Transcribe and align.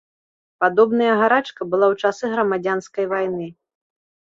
Падобная 0.63 1.11
гарачка 1.19 1.61
была 1.75 1.87
ў 1.95 2.07
часы 2.07 2.33
грамадзянскай 2.33 3.05
вайны. 3.15 3.45